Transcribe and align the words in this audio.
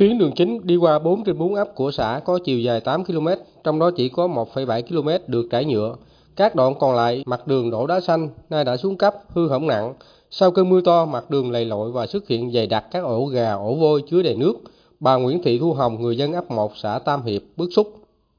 Tuyến 0.00 0.18
đường 0.18 0.32
chính 0.32 0.66
đi 0.66 0.76
qua 0.76 0.98
4 0.98 1.24
trên 1.24 1.38
4 1.38 1.54
ấp 1.54 1.74
của 1.74 1.90
xã 1.90 2.20
có 2.24 2.38
chiều 2.44 2.58
dài 2.58 2.80
8 2.80 3.04
km, 3.04 3.28
trong 3.64 3.78
đó 3.78 3.90
chỉ 3.96 4.08
có 4.08 4.28
1,7 4.28 4.82
km 4.82 5.08
được 5.26 5.46
trải 5.50 5.64
nhựa. 5.64 5.96
Các 6.36 6.54
đoạn 6.54 6.74
còn 6.78 6.94
lại 6.96 7.22
mặt 7.26 7.46
đường 7.46 7.70
đổ 7.70 7.86
đá 7.86 8.00
xanh, 8.00 8.28
nay 8.50 8.64
đã 8.64 8.76
xuống 8.76 8.96
cấp, 8.96 9.14
hư 9.28 9.48
hỏng 9.48 9.66
nặng. 9.66 9.94
Sau 10.30 10.50
cơn 10.50 10.68
mưa 10.68 10.80
to, 10.80 11.04
mặt 11.04 11.30
đường 11.30 11.50
lầy 11.50 11.64
lội 11.64 11.90
và 11.92 12.06
xuất 12.06 12.28
hiện 12.28 12.52
dày 12.52 12.66
đặc 12.66 12.84
các 12.90 13.04
ổ 13.04 13.24
gà, 13.24 13.52
ổ 13.52 13.74
vôi 13.74 14.02
chứa 14.10 14.22
đầy 14.22 14.34
nước. 14.34 14.54
Bà 15.00 15.16
Nguyễn 15.16 15.42
Thị 15.42 15.58
Thu 15.58 15.72
Hồng, 15.72 16.02
người 16.02 16.16
dân 16.16 16.32
ấp 16.32 16.50
1 16.50 16.76
xã 16.76 16.98
Tam 16.98 17.22
Hiệp, 17.22 17.42
bức 17.56 17.68
xúc. 17.72 17.92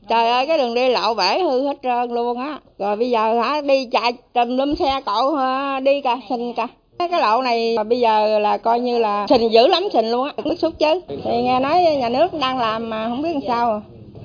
Trời 0.09 0.29
ơi, 0.29 0.47
cái 0.47 0.57
đường 0.57 0.73
đi 0.73 0.89
lậu 0.89 1.13
bể 1.13 1.39
hư 1.39 1.67
hết 1.67 1.77
trơn 1.83 2.11
luôn 2.11 2.37
á. 2.37 2.59
Rồi 2.79 2.95
bây 2.95 3.09
giờ 3.09 3.41
hả 3.41 3.61
đi 3.61 3.85
chạy 3.85 4.13
tùm 4.33 4.57
lum 4.57 4.75
xe 4.75 5.01
cậu 5.05 5.37
đi 5.83 6.01
cả 6.01 6.19
xin 6.29 6.53
cả. 6.53 6.67
Cái 7.11 7.21
lộ 7.21 7.41
này 7.41 7.77
bây 7.89 7.99
giờ 7.99 8.39
là 8.39 8.57
coi 8.57 8.79
như 8.79 8.99
là 8.99 9.27
xình 9.29 9.51
dữ 9.51 9.67
lắm 9.67 9.83
xình 9.93 10.11
luôn 10.11 10.23
á, 10.27 10.33
bức 10.45 10.59
xúc 10.59 10.73
chứ. 10.79 11.01
Thì 11.07 11.41
nghe 11.43 11.59
nói 11.59 11.83
nhà 11.99 12.09
nước 12.09 12.33
đang 12.33 12.59
làm 12.59 12.89
mà 12.89 13.09
không 13.09 13.21
biết 13.21 13.33
làm 13.33 13.41
sao. 13.47 13.81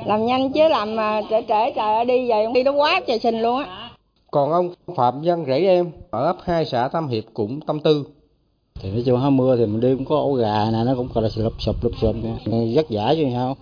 Làm 0.06 0.26
nhanh 0.26 0.52
chứ 0.52 0.68
làm 0.68 0.96
mà 0.96 1.22
trễ 1.30 1.42
trễ 1.48 1.70
trời 1.76 1.94
ơi 1.94 2.04
đi 2.04 2.28
về 2.28 2.46
đi 2.54 2.62
nó 2.62 2.72
quá 2.72 3.00
trời 3.06 3.18
xình 3.18 3.42
luôn 3.42 3.58
á. 3.58 3.90
Còn 4.30 4.52
ông 4.52 4.70
Phạm 4.96 5.22
Văn 5.24 5.44
Rễ 5.46 5.66
Em 5.66 5.90
ở 6.10 6.26
ấp 6.26 6.36
2 6.44 6.64
xã 6.64 6.88
Tam 6.88 7.08
Hiệp 7.08 7.24
cũng 7.34 7.60
tâm 7.60 7.80
tư. 7.80 8.04
Thì 8.80 8.90
nói 8.90 9.02
chung 9.06 9.20
hôm 9.20 9.36
mưa 9.36 9.56
thì 9.56 9.66
mình 9.66 9.80
đi 9.80 9.94
cũng 9.94 10.04
có 10.04 10.16
ổ 10.16 10.32
gà 10.32 10.64
nè, 10.72 10.78
nó 10.86 10.94
cũng 10.96 11.08
còn 11.14 11.24
là 11.24 11.30
lụp 11.36 11.52
sụp 11.58 11.76
lụp 11.82 11.92
sụp 12.00 12.14
rất 12.74 12.88
giả 12.88 13.14
chứ 13.16 13.24
sao. 13.32 13.56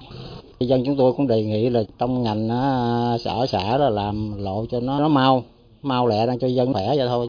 Dân 0.61 0.83
chúng 0.87 0.97
tôi 0.97 1.13
cũng 1.13 1.27
đề 1.27 1.43
nghị 1.43 1.71
là 1.71 1.83
trong 1.99 2.23
ngành 2.23 2.49
xã 3.25 3.33
xã 3.49 3.79
đó 3.79 3.89
làm 3.89 4.45
lộ 4.45 4.65
cho 4.71 4.81
nó 4.81 5.01
nó 5.01 5.09
mau, 5.09 5.43
mau 5.83 6.07
lẹ 6.07 6.27
đang 6.27 6.39
cho 6.39 6.47
dân 6.47 6.73
khỏe 6.73 6.87
vậy 6.97 7.09
thôi. 7.09 7.27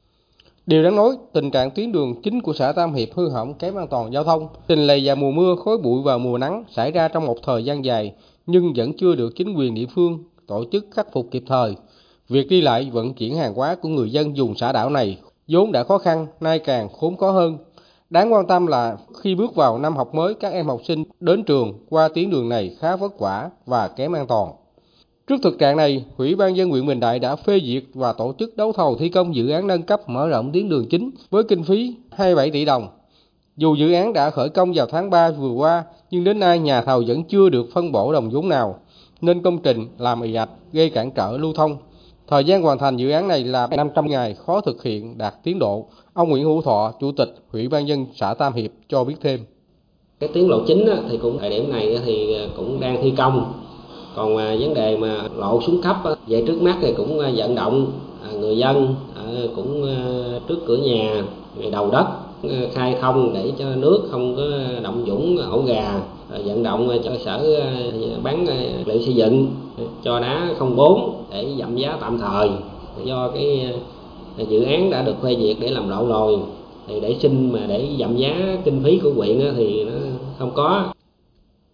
Điều 0.65 0.83
đáng 0.83 0.95
nói, 0.95 1.17
tình 1.33 1.51
trạng 1.51 1.71
tuyến 1.71 1.91
đường 1.91 2.21
chính 2.21 2.41
của 2.41 2.53
xã 2.53 2.71
Tam 2.71 2.93
Hiệp 2.93 3.07
hư 3.13 3.29
hỏng 3.29 3.53
kém 3.53 3.75
an 3.75 3.87
toàn 3.87 4.13
giao 4.13 4.23
thông, 4.23 4.47
tình 4.67 4.87
lầy 4.87 5.01
và 5.05 5.15
mùa 5.15 5.31
mưa, 5.31 5.55
khói 5.65 5.77
bụi 5.77 6.01
vào 6.03 6.19
mùa 6.19 6.37
nắng 6.37 6.63
xảy 6.69 6.91
ra 6.91 7.07
trong 7.07 7.25
một 7.25 7.37
thời 7.43 7.65
gian 7.65 7.85
dài, 7.85 8.13
nhưng 8.45 8.73
vẫn 8.75 8.93
chưa 8.97 9.15
được 9.15 9.35
chính 9.35 9.53
quyền 9.53 9.75
địa 9.75 9.85
phương 9.95 10.23
tổ 10.47 10.63
chức 10.71 10.85
khắc 10.91 11.13
phục 11.13 11.27
kịp 11.31 11.43
thời. 11.47 11.75
Việc 12.29 12.47
đi 12.49 12.61
lại 12.61 12.89
vận 12.93 13.13
chuyển 13.13 13.35
hàng 13.35 13.53
hóa 13.53 13.75
của 13.75 13.89
người 13.89 14.11
dân 14.11 14.37
dùng 14.37 14.55
xã 14.55 14.71
đảo 14.71 14.89
này 14.89 15.17
vốn 15.47 15.71
đã 15.71 15.83
khó 15.83 15.97
khăn, 15.97 16.27
nay 16.39 16.59
càng 16.59 16.89
khốn 16.89 17.17
khó 17.17 17.31
hơn. 17.31 17.57
Đáng 18.09 18.33
quan 18.33 18.47
tâm 18.47 18.67
là 18.67 18.97
khi 19.21 19.35
bước 19.35 19.55
vào 19.55 19.79
năm 19.79 19.95
học 19.95 20.15
mới, 20.15 20.33
các 20.33 20.53
em 20.53 20.67
học 20.67 20.81
sinh 20.87 21.03
đến 21.19 21.43
trường 21.43 21.73
qua 21.89 22.07
tuyến 22.07 22.29
đường 22.29 22.49
này 22.49 22.75
khá 22.79 22.95
vất 22.95 23.19
vả 23.19 23.49
và 23.65 23.87
kém 23.87 24.15
an 24.15 24.27
toàn. 24.27 24.51
Trước 25.27 25.35
thực 25.43 25.59
trạng 25.59 25.77
này, 25.77 26.05
Ủy 26.17 26.35
ban 26.35 26.57
dân 26.57 26.69
huyện 26.69 26.87
Bình 26.87 26.99
Đại 26.99 27.19
đã 27.19 27.35
phê 27.35 27.59
duyệt 27.65 27.83
và 27.93 28.13
tổ 28.13 28.33
chức 28.39 28.57
đấu 28.57 28.71
thầu 28.71 28.95
thi 28.95 29.09
công 29.09 29.35
dự 29.35 29.49
án 29.49 29.67
nâng 29.67 29.83
cấp 29.83 30.09
mở 30.09 30.27
rộng 30.27 30.51
tuyến 30.51 30.69
đường 30.69 30.85
chính 30.89 31.11
với 31.29 31.43
kinh 31.43 31.63
phí 31.63 31.95
27 32.11 32.51
tỷ 32.51 32.65
đồng. 32.65 32.87
Dù 33.57 33.75
dự 33.75 33.93
án 33.93 34.13
đã 34.13 34.29
khởi 34.29 34.49
công 34.49 34.73
vào 34.75 34.85
tháng 34.85 35.09
3 35.09 35.31
vừa 35.31 35.51
qua, 35.51 35.83
nhưng 36.11 36.23
đến 36.23 36.39
nay 36.39 36.59
nhà 36.59 36.81
thầu 36.81 37.03
vẫn 37.07 37.23
chưa 37.23 37.49
được 37.49 37.65
phân 37.73 37.91
bổ 37.91 38.13
đồng 38.13 38.29
vốn 38.29 38.49
nào, 38.49 38.79
nên 39.21 39.41
công 39.41 39.57
trình 39.57 39.87
làm 39.97 40.21
ì 40.21 40.33
ạch 40.33 40.49
gây 40.73 40.89
cản 40.89 41.11
trở 41.11 41.37
lưu 41.37 41.53
thông. 41.53 41.77
Thời 42.27 42.43
gian 42.43 42.61
hoàn 42.61 42.77
thành 42.77 42.97
dự 42.97 43.09
án 43.09 43.27
này 43.27 43.43
là 43.43 43.67
500 43.67 44.07
ngày, 44.07 44.33
khó 44.33 44.61
thực 44.61 44.83
hiện 44.83 45.17
đạt 45.17 45.33
tiến 45.43 45.59
độ. 45.59 45.85
Ông 46.13 46.29
Nguyễn 46.29 46.43
Hữu 46.43 46.61
Thọ, 46.61 46.93
Chủ 46.99 47.11
tịch 47.11 47.35
Ủy 47.51 47.67
ban 47.67 47.87
dân 47.87 48.05
xã 48.15 48.33
Tam 48.33 48.53
Hiệp 48.53 48.71
cho 48.89 49.03
biết 49.03 49.15
thêm. 49.21 49.39
Cái 50.19 50.29
tiến 50.33 50.49
lộ 50.49 50.65
chính 50.67 50.85
thì 51.09 51.17
cũng 51.17 51.39
thời 51.39 51.49
điểm 51.49 51.71
này 51.71 51.99
thì 52.05 52.35
à, 52.35 52.47
cũng 52.57 52.79
đang 52.79 52.99
thi 53.01 53.13
công. 53.17 53.64
Còn 54.15 54.37
à, 54.37 54.55
vấn 54.59 54.73
đề 54.73 54.97
mà 54.97 55.23
lộ 55.37 55.61
xuống 55.61 55.81
cấp 55.81 55.95
về 56.27 56.43
trước 56.47 56.61
mắt 56.61 56.77
thì 56.81 56.93
cũng 56.97 57.19
à, 57.19 57.31
vận 57.35 57.55
động 57.55 57.91
à, 58.23 58.31
người 58.39 58.57
dân 58.57 58.95
cũng 59.55 59.95
trước 60.47 60.57
cửa 60.65 60.77
nhà 60.77 61.23
đầu 61.71 61.91
đất 61.91 62.05
khai 62.73 62.95
thông 63.01 63.33
để 63.33 63.51
cho 63.59 63.65
nước 63.75 64.07
không 64.11 64.35
có 64.35 64.43
động 64.83 65.03
dũng 65.07 65.37
ổ 65.51 65.61
gà 65.61 66.01
vận 66.45 66.63
động 66.63 66.89
cho 67.03 67.11
sở 67.25 67.61
bán 68.23 68.45
liệu 68.85 69.01
xây 69.01 69.13
dựng 69.13 69.47
cho 70.03 70.19
đá 70.19 70.49
không 70.57 70.75
bốn 70.75 71.23
để 71.31 71.47
giảm 71.59 71.75
giá 71.75 71.97
tạm 72.01 72.17
thời. 72.17 72.49
Do 73.03 73.29
cái 73.33 73.73
dự 74.49 74.63
án 74.63 74.89
đã 74.89 75.01
được 75.01 75.15
phê 75.21 75.35
duyệt 75.39 75.57
để 75.59 75.67
làm 75.67 75.89
lộ 75.89 76.07
rồi, 76.07 76.39
thì 76.87 76.99
để 76.99 77.15
xin 77.19 77.51
mà 77.51 77.59
để 77.67 77.87
giảm 77.99 78.17
giá 78.17 78.57
kinh 78.65 78.81
phí 78.83 78.99
của 79.03 79.11
huyện 79.15 79.53
thì 79.57 79.83
nó 79.83 79.91
không 80.39 80.51
có. 80.53 80.83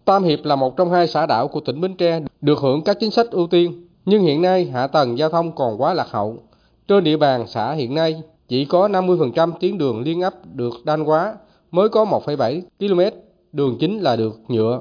Tam 0.04 0.24
Hiệp 0.24 0.44
là 0.44 0.56
một 0.56 0.76
trong 0.76 0.90
hai 0.90 1.06
xã 1.06 1.26
đảo 1.26 1.48
của 1.48 1.60
tỉnh 1.60 1.80
Bến 1.80 1.94
Tre 1.94 2.20
được 2.42 2.58
hưởng 2.58 2.82
các 2.82 2.96
chính 3.00 3.10
sách 3.10 3.30
ưu 3.30 3.46
tiên, 3.46 3.86
nhưng 4.04 4.22
hiện 4.22 4.42
nay 4.42 4.64
hạ 4.64 4.86
tầng 4.86 5.18
giao 5.18 5.28
thông 5.28 5.52
còn 5.52 5.80
quá 5.80 5.94
lạc 5.94 6.10
hậu. 6.10 6.36
Trên 6.88 7.04
địa 7.04 7.16
bàn 7.16 7.46
xã 7.46 7.72
hiện 7.72 7.94
nay 7.94 8.22
chỉ 8.48 8.64
có 8.64 8.88
50% 8.88 9.52
tuyến 9.60 9.78
đường 9.78 10.00
liên 10.00 10.20
ấp 10.20 10.34
được 10.54 10.74
đan 10.84 11.04
quá 11.04 11.34
mới 11.70 11.88
có 11.88 12.04
1,7 12.04 12.60
km 12.78 13.16
đường 13.52 13.76
chính 13.80 13.98
là 13.98 14.16
được 14.16 14.40
nhựa. 14.48 14.80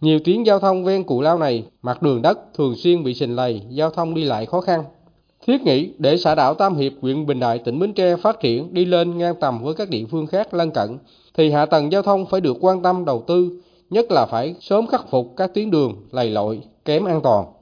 Nhiều 0.00 0.18
tuyến 0.24 0.42
giao 0.42 0.58
thông 0.58 0.84
ven 0.84 1.04
cù 1.04 1.20
lao 1.20 1.38
này, 1.38 1.64
mặt 1.82 2.02
đường 2.02 2.22
đất 2.22 2.38
thường 2.54 2.74
xuyên 2.76 3.04
bị 3.04 3.14
sình 3.14 3.36
lầy, 3.36 3.62
giao 3.68 3.90
thông 3.90 4.14
đi 4.14 4.24
lại 4.24 4.46
khó 4.46 4.60
khăn. 4.60 4.84
Thiết 5.46 5.62
nghĩ 5.62 5.90
để 5.98 6.16
xã 6.16 6.34
đảo 6.34 6.54
Tam 6.54 6.76
Hiệp, 6.76 6.92
huyện 7.00 7.26
Bình 7.26 7.40
Đại, 7.40 7.58
tỉnh 7.58 7.78
Bến 7.78 7.92
Tre 7.92 8.16
phát 8.16 8.40
triển 8.40 8.74
đi 8.74 8.84
lên 8.84 9.18
ngang 9.18 9.34
tầm 9.40 9.62
với 9.62 9.74
các 9.74 9.88
địa 9.90 10.04
phương 10.10 10.26
khác 10.26 10.54
lân 10.54 10.70
cận, 10.70 10.98
thì 11.34 11.50
hạ 11.50 11.66
tầng 11.66 11.92
giao 11.92 12.02
thông 12.02 12.26
phải 12.26 12.40
được 12.40 12.56
quan 12.60 12.82
tâm 12.82 13.04
đầu 13.04 13.24
tư, 13.26 13.60
nhất 13.90 14.10
là 14.10 14.26
phải 14.26 14.54
sớm 14.60 14.86
khắc 14.86 15.10
phục 15.10 15.32
các 15.36 15.54
tuyến 15.54 15.70
đường 15.70 15.94
lầy 16.12 16.30
lội, 16.30 16.60
kém 16.84 17.04
an 17.04 17.22
toàn. 17.22 17.53